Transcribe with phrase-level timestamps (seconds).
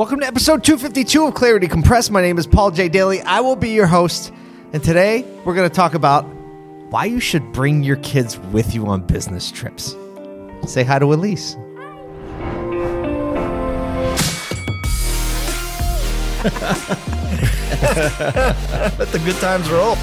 [0.00, 2.10] Welcome to episode 252 of Clarity Compressed.
[2.10, 2.88] My name is Paul J.
[2.88, 3.20] Daly.
[3.20, 4.32] I will be your host.
[4.72, 6.22] And today we're going to talk about
[6.88, 9.94] why you should bring your kids with you on business trips.
[10.66, 11.54] Say hi to Elise.
[18.96, 19.98] Let the good times roll.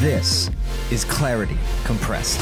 [0.00, 0.50] This
[0.90, 2.38] is Clarity Compressed.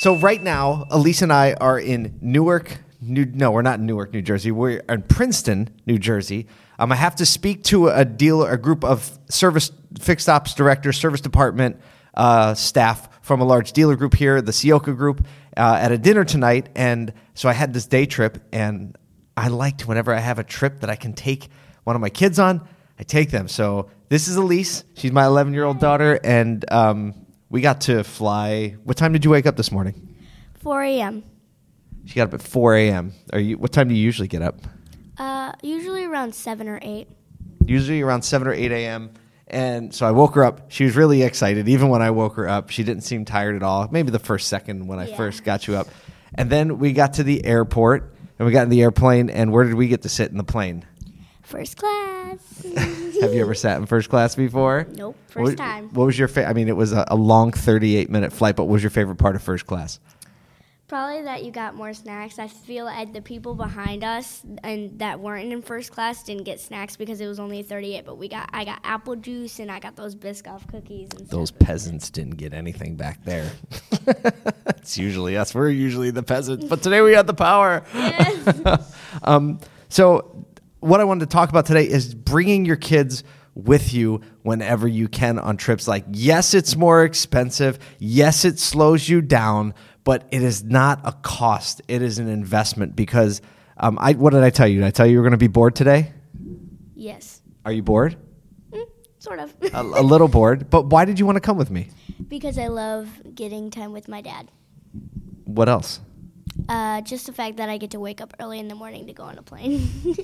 [0.00, 4.12] So, right now, Elise and I are in Newark, New, no, we're not in Newark,
[4.12, 4.50] New Jersey.
[4.50, 6.46] We're in Princeton, New Jersey.
[6.78, 10.98] Um, I have to speak to a dealer, a group of service fixed ops directors,
[10.98, 11.76] service department
[12.14, 15.26] uh, staff from a large dealer group here, the Sioka Group,
[15.56, 16.68] uh, at a dinner tonight.
[16.74, 18.96] And so I had this day trip, and
[19.36, 21.48] I liked whenever I have a trip that I can take
[21.84, 22.66] one of my kids on,
[22.98, 23.48] I take them.
[23.48, 24.84] So this is Elise.
[24.94, 27.14] She's my 11 year old daughter, and um,
[27.50, 28.76] we got to fly.
[28.84, 30.16] What time did you wake up this morning?
[30.60, 31.24] 4 a.m.
[32.06, 33.12] She got up at 4 a.m.
[33.32, 33.56] Are you?
[33.58, 34.56] What time do you usually get up?
[35.18, 37.08] Uh, usually around 7 or 8.
[37.66, 39.10] Usually around 7 or 8 a.m.
[39.46, 40.70] And so I woke her up.
[40.70, 41.68] She was really excited.
[41.68, 43.88] Even when I woke her up, she didn't seem tired at all.
[43.90, 45.16] Maybe the first second when I Yeah.
[45.16, 45.88] first got you up.
[46.34, 49.30] And then we got to the airport and we got in the airplane.
[49.30, 50.84] And where did we get to sit in the plane?
[51.42, 52.62] First class.
[53.20, 54.86] Have you ever sat in first class before?
[54.94, 55.88] Nope, first What- time.
[55.94, 58.64] What was your fa- I mean, it was a, a long 38 minute flight, but
[58.64, 60.00] what was your favorite part of first class?
[60.86, 62.38] Probably that you got more snacks.
[62.38, 66.60] I feel like the people behind us and that weren't in first class didn't get
[66.60, 68.04] snacks because it was only 38.
[68.04, 71.48] But we got, I got apple juice and I got those Biscoff cookies and Those
[71.48, 71.58] stuff.
[71.60, 73.50] peasants didn't get anything back there.
[74.66, 75.54] it's usually us.
[75.54, 77.82] We're usually the peasants, but today we had the power.
[79.22, 80.44] um, so,
[80.80, 83.24] what I wanted to talk about today is bringing your kids
[83.54, 85.88] with you whenever you can on trips.
[85.88, 87.78] Like, yes, it's more expensive.
[87.98, 89.72] Yes, it slows you down,
[90.04, 91.82] but it is not a cost.
[91.88, 93.40] It is an investment because.
[93.76, 94.78] Um, I, what did I tell you?
[94.78, 96.12] Did I tell you you were going to be bored today?
[96.94, 98.16] Yes, Are you bored?
[98.70, 98.86] Mm,
[99.18, 99.52] sort of.
[99.74, 99.82] A, a
[100.12, 101.88] little bored, but why did you want to come with me?
[102.28, 104.48] because I love getting time with my dad.
[105.44, 105.98] What else?
[106.68, 109.12] Uh, just the fact that I get to wake up early in the morning to
[109.12, 109.88] go on a plane.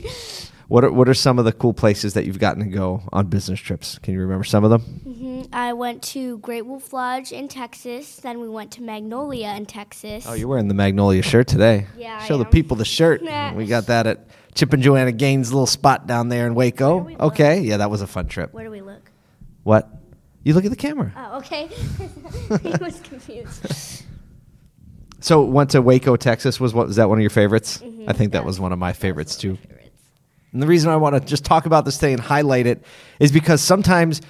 [0.71, 3.27] What are, what are some of the cool places that you've gotten to go on
[3.27, 3.99] business trips?
[3.99, 4.83] Can you remember some of them?
[4.83, 8.19] hmm I went to Great Wolf Lodge in Texas.
[8.19, 10.27] Then we went to Magnolia in Texas.
[10.29, 11.89] Oh, you're wearing the Magnolia shirt today.
[11.97, 13.21] Yeah, Show the people the shirt.
[13.57, 16.99] We got that at Chip and Joanna Gaines' little spot down there in Waco.
[16.99, 17.33] We look?
[17.33, 18.53] Okay, yeah, that was a fun trip.
[18.55, 19.11] Where do we look?
[19.65, 19.89] What?
[20.45, 21.13] You look at the camera.
[21.17, 21.67] Oh, okay.
[22.63, 24.05] he was confused.
[25.21, 26.59] So went to Waco, Texas.
[26.61, 27.79] Was what was that one of your favorites?
[27.85, 29.57] Mhm, I think that that was one of my favorites too.
[29.57, 29.91] Favorites.
[30.53, 32.83] And the reason I want to just talk about this thing and highlight it
[33.21, 34.21] is because sometimes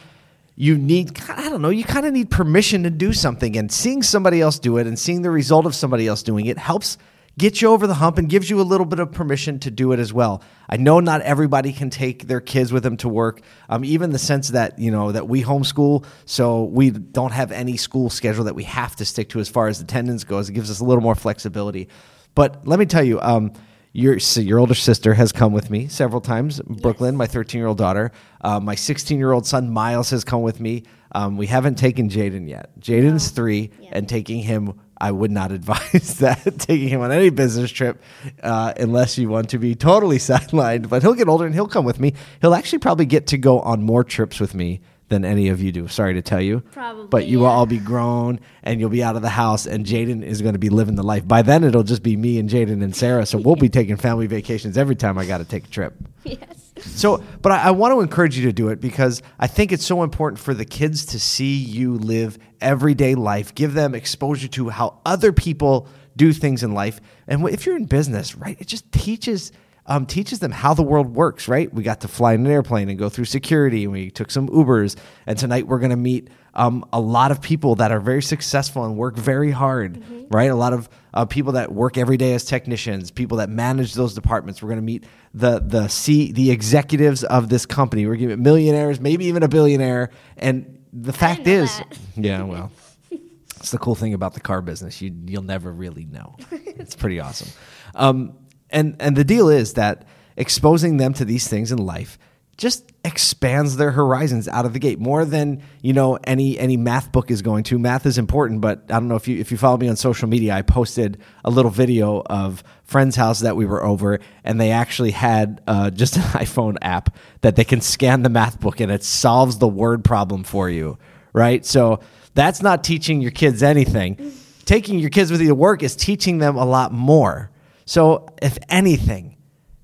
[0.57, 3.57] you need, I don't know, you kind of need permission to do something.
[3.57, 6.59] And seeing somebody else do it and seeing the result of somebody else doing it
[6.59, 6.99] helps
[7.39, 9.93] get you over the hump and gives you a little bit of permission to do
[9.93, 10.43] it as well.
[10.69, 13.41] I know not everybody can take their kids with them to work.
[13.69, 17.77] Um, even the sense that, you know, that we homeschool, so we don't have any
[17.77, 20.49] school schedule that we have to stick to as far as attendance goes.
[20.49, 21.89] It gives us a little more flexibility.
[22.35, 23.53] But let me tell you, um,
[23.93, 26.61] your so your older sister has come with me several times.
[26.61, 30.43] Brooklyn, my 13 year old daughter, uh, my 16 year old son Miles has come
[30.43, 30.85] with me.
[31.13, 32.71] Um, we haven't taken Jaden yet.
[32.79, 33.89] Jaden's three, Yeah.
[33.93, 38.01] and taking him, I would not advise that taking him on any business trip
[38.45, 40.89] uh, unless you want to be totally sidelined.
[40.89, 42.15] But he'll get older and he'll come with me.
[42.41, 45.73] He'll actually probably get to go on more trips with me than any of you
[45.73, 45.89] do.
[45.89, 46.61] Sorry to tell you.
[46.73, 47.53] Probably, But you will yeah.
[47.53, 50.59] all be grown and you'll be out of the house, and Jaden is going to
[50.59, 51.27] be living the life.
[51.27, 53.27] By then, it'll just be me and Jaden and Sarah.
[53.27, 55.95] So we'll be taking family vacations every time I got to take a trip.
[56.25, 56.73] yes.
[56.81, 59.85] So, but I, I want to encourage you to do it because I think it's
[59.85, 64.71] so important for the kids to see you live everyday life, give them exposure to
[64.71, 67.01] how other people do things in life.
[67.27, 69.53] And if you're in business, right, it just teaches.
[69.87, 71.73] Um, teaches them how the world works, right?
[71.73, 74.49] We got to fly in an airplane and go through security, and we took some
[74.49, 74.97] Ubers.
[75.27, 78.85] And tonight we're going to meet um, a lot of people that are very successful
[78.85, 80.51] and work very hard, right?
[80.51, 84.15] A lot of uh, people that work every day as technicians, people that manage those
[84.15, 84.63] departments.
[84.63, 85.05] We're going to meet
[85.35, 88.07] the the C the executives of this company.
[88.07, 90.11] We're going to meet millionaires, maybe even a billionaire.
[90.37, 91.99] And the fact is, that.
[92.17, 92.73] yeah, well,
[93.11, 95.01] it's the cool thing about the car business.
[95.01, 96.37] You you'll never really know.
[96.51, 97.49] it's pretty awesome.
[97.95, 98.37] Um,
[98.71, 100.05] and and the deal is that
[100.37, 102.19] exposing them to these things in life
[102.61, 107.11] just expands their horizons out of the gate more than you know any any math
[107.11, 107.79] book is going to.
[107.79, 110.29] Math is important, but I don't know if you if you follow me on social
[110.29, 110.55] media.
[110.55, 115.13] I posted a little video of friend's house that we were over, and they actually
[115.13, 119.03] had uh, just an iPhone app that they can scan the math book and it
[119.03, 120.99] solves the word problem for you.
[121.33, 122.01] Right, so
[122.35, 124.35] that's not teaching your kids anything.
[124.67, 127.51] Taking your kids with you to work is teaching them a lot more.
[127.91, 129.37] So, if anything,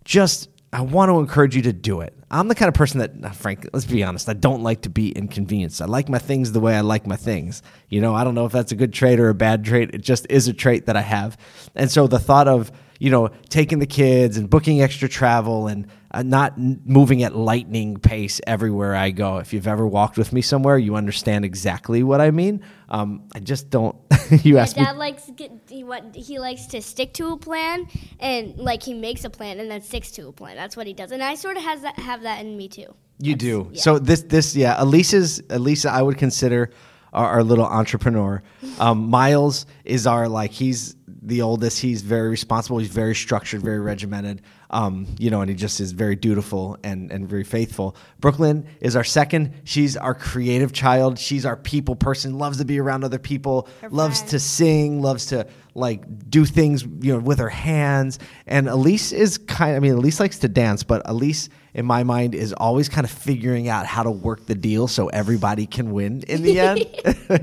[0.05, 2.15] just I want to encourage you to do it.
[2.31, 5.11] I'm the kind of person that, frankly, let's be honest, I don't like to be
[5.11, 5.83] inconvenienced.
[5.83, 7.65] I like my things the way I like my things.
[7.89, 9.93] You know, I don't know if that's a good trait or a bad trait.
[9.93, 11.37] It just is a trait that I have.
[11.75, 15.87] And so the thought of, you know, taking the kids and booking extra travel and
[16.13, 19.39] uh, not n- moving at lightning pace everywhere I go.
[19.39, 22.63] If you've ever walked with me somewhere, you understand exactly what I mean.
[22.89, 23.97] Um, I just don't.
[24.43, 24.85] you asked me.
[24.85, 27.87] dad likes get, he what he likes to stick to a plan
[28.21, 30.57] and like he makes a plan and then sticks to a plan.
[30.57, 32.95] That's what he does, and I sort of has that have that in me too.
[33.19, 33.69] You That's- do.
[33.73, 33.81] yeah.
[33.81, 36.71] So this this yeah, Elisa's Elisa I would consider
[37.13, 38.43] our, our little entrepreneur.
[38.79, 40.97] Um, Miles is our like he's
[41.27, 41.81] the oldest.
[41.81, 42.79] He's very responsible.
[42.79, 44.43] He's very structured, very regimented.
[44.71, 47.97] Um, you know, and he just is very dutiful and and very faithful.
[48.21, 49.53] Brooklyn is our second.
[49.65, 51.19] She's our creative child.
[51.19, 52.39] She's our people person.
[52.39, 53.69] Loves to be around other people.
[53.83, 54.31] Her loves friends.
[54.31, 55.03] to sing.
[55.03, 58.19] Loves to like do things you know with her hands.
[58.47, 59.77] And Elise is kind.
[59.77, 63.11] I mean, Elise likes to dance, but Elise in my mind is always kind of
[63.11, 66.87] figuring out how to work the deal so everybody can win in the end.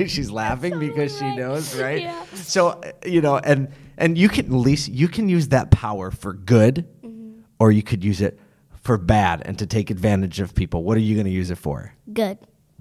[0.09, 2.01] She's laughing because she knows, right?
[2.01, 2.25] Yeah.
[2.33, 6.09] So uh, you know, and and you can at least you can use that power
[6.11, 7.41] for good, Mm-hmm.
[7.59, 8.39] or you could use it
[8.81, 10.83] for bad and to take advantage of people.
[10.83, 11.93] What are you going to use it for?
[12.11, 12.37] Good.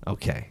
[0.07, 0.49] Okay,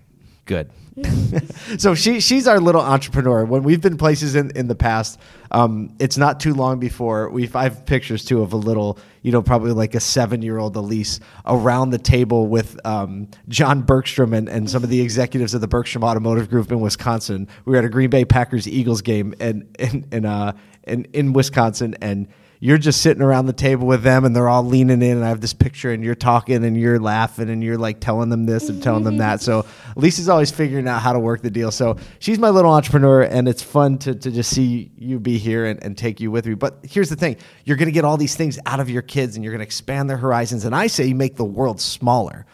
[0.52, 0.70] good.
[1.78, 3.46] so she she's our little entrepreneur.
[3.46, 5.18] When we've been places in, in the past,
[5.50, 9.32] um, it's not too long before we've I have pictures too of a little, you
[9.32, 14.34] know, probably like a seven year old Elise around the table with um, John Bergstrom
[14.34, 17.48] and, and some of the executives of the Bergstrom Automotive Group in Wisconsin.
[17.64, 21.32] We were at a Green Bay Packers Eagles game and in in uh in, in
[21.32, 22.28] Wisconsin and
[22.64, 25.30] you're just sitting around the table with them and they're all leaning in and I
[25.30, 28.70] have this picture and you're talking and you're laughing and you're like telling them this
[28.70, 29.42] and telling them that.
[29.42, 29.66] So
[29.96, 31.72] Lisa's always figuring out how to work the deal.
[31.72, 35.66] So she's my little entrepreneur and it's fun to, to just see you be here
[35.66, 36.54] and, and take you with me.
[36.54, 37.38] But here's the thing.
[37.66, 39.66] You're going to get all these things out of your kids and you're going to
[39.66, 40.64] expand their horizons.
[40.64, 42.46] And I say you make the world smaller.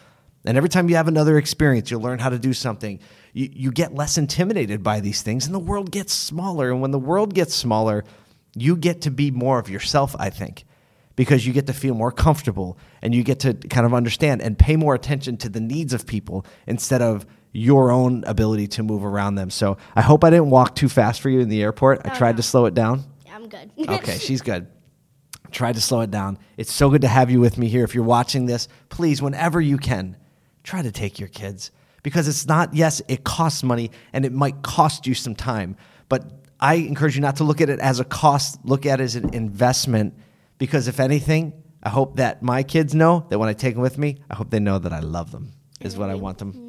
[0.46, 2.98] And every time you have another experience, you'll learn how to do something.
[3.34, 6.70] You, you get less intimidated by these things, and the world gets smaller.
[6.70, 8.04] And when the world gets smaller,
[8.62, 10.64] you get to be more of yourself, I think,
[11.16, 14.58] because you get to feel more comfortable and you get to kind of understand and
[14.58, 19.04] pay more attention to the needs of people instead of your own ability to move
[19.04, 19.50] around them.
[19.50, 22.02] So I hope I didn't walk too fast for you in the airport.
[22.04, 22.36] I Oh, tried no.
[22.36, 23.04] to slow it down.
[23.26, 23.70] Yeah, I'm good.
[23.88, 24.66] Okay, she's good.
[25.50, 26.38] Tried to slow it down.
[26.58, 27.82] It's so good to have you with me here.
[27.84, 30.16] If you're watching this, please, whenever you can,
[30.62, 31.70] try to take your kids
[32.02, 35.74] because it's not, yes, it costs money and it might cost you some time,
[36.10, 39.04] but I encourage you not to look at it as a cost, look at it
[39.04, 40.14] as an investment
[40.58, 41.52] because if anything,
[41.82, 44.50] I hope that my kids know that when I take them with me, I hope
[44.50, 46.68] they know that I love them, is what I want them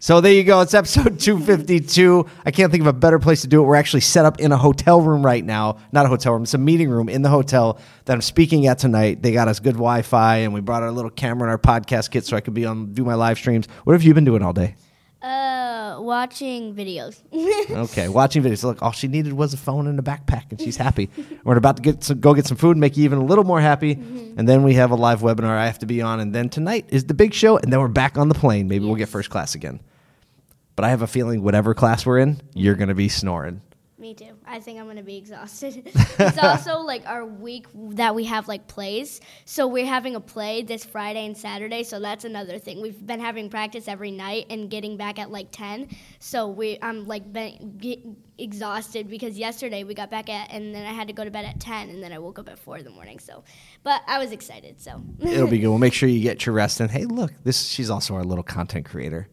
[0.00, 0.60] so there you go.
[0.60, 2.24] It's episode 252.
[2.46, 3.66] I can't think of a better place to do it.
[3.66, 5.78] We're actually set up in a hotel room right now.
[5.90, 8.78] Not a hotel room, it's a meeting room in the hotel that I'm speaking at
[8.78, 9.22] tonight.
[9.22, 12.10] They got us good Wi Fi and we brought our little camera and our podcast
[12.10, 13.66] kit so I could be on do my live streams.
[13.84, 14.76] What have you been doing all day?
[15.20, 15.67] Uh,
[16.02, 17.20] watching videos.
[17.70, 18.64] Okay, watching videos.
[18.64, 21.10] Look, all she needed was a phone and a backpack, and she's happy.
[21.44, 23.44] We're about to get some, go get some food, and make you even a little
[23.44, 24.38] more happy, mm-hmm.
[24.38, 26.86] and then we have a live webinar I have to be on, and then tonight
[26.88, 28.68] is the big show, and then we're back on the plane.
[28.68, 29.80] Maybe we'll get first class again.
[30.76, 33.60] But I have a feeling whatever class we're in, you're gonna be snoring.
[33.98, 34.36] Me too.
[34.46, 35.82] I think I'm gonna be exhausted.
[35.94, 39.20] it's also like our week that we have like plays.
[39.44, 41.82] So we're having a play this Friday and Saturday.
[41.82, 42.80] So that's another thing.
[42.80, 45.88] We've been having practice every night and getting back at like ten.
[46.20, 47.98] So we I'm like been get
[48.38, 51.44] exhausted because yesterday we got back at and then I had to go to bed
[51.44, 53.18] at ten and then I woke up at four in the morning.
[53.18, 53.42] So,
[53.82, 54.80] but I was excited.
[54.80, 55.68] So It'll be good.
[55.68, 56.78] We'll make sure you get your rest.
[56.78, 59.28] And hey, look, this she's also our little content creator.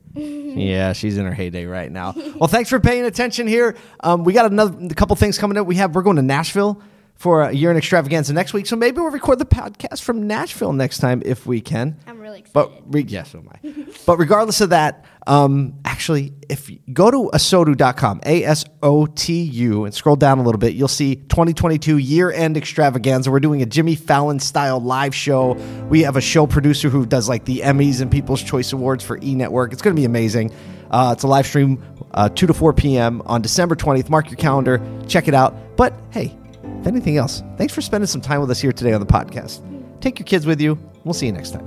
[0.60, 2.14] yeah, she's in her heyday right now.
[2.36, 3.76] Well, thanks for paying attention here.
[4.00, 5.68] Um, we got another a couple things coming up.
[5.68, 6.82] We have we're going to Nashville
[7.16, 8.66] for a year in extravaganza next week.
[8.68, 11.98] So maybe we'll record the podcast from Nashville next time if we can.
[12.08, 12.54] I'm really excited.
[12.54, 13.86] But re- yes, so am I.
[14.06, 19.42] but regardless of that, um, actually, if you go to asotu.com, A S O T
[19.42, 23.32] U, and scroll down a little bit, you'll see 2022 year end extravaganza.
[23.32, 25.54] We're doing a Jimmy Fallon style live show.
[25.90, 29.18] We have a show producer who does like the Emmys and People's Choice Awards for
[29.24, 29.74] E Network.
[29.74, 30.52] It's going to be amazing.
[30.92, 33.24] Uh, it's a live stream, uh, 2 to 4 p.m.
[33.26, 34.10] on December 20th.
[34.10, 35.76] Mark your calendar, check it out.
[35.76, 36.38] But hey,
[36.86, 39.60] if anything else, thanks for spending some time with us here today on the podcast.
[40.01, 40.77] Take your kids with you.
[41.04, 41.65] We'll see you next time.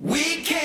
[0.00, 0.63] We can